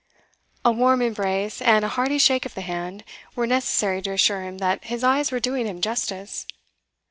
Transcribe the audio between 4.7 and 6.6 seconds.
his eyes were doing him justice.